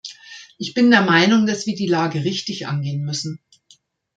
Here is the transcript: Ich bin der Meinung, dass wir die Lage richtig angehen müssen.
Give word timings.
Ich 0.57 0.73
bin 0.73 0.89
der 0.89 1.03
Meinung, 1.03 1.45
dass 1.45 1.67
wir 1.67 1.75
die 1.75 1.85
Lage 1.85 2.23
richtig 2.23 2.65
angehen 2.65 3.03
müssen. 3.03 3.39